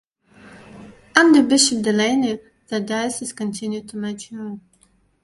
Under 1.15 1.43
Bishop 1.43 1.83
Delaney 1.83 2.39
the 2.69 2.79
diocese 2.79 3.33
continued 3.33 3.87
to 3.89 3.97
mature. 3.97 4.59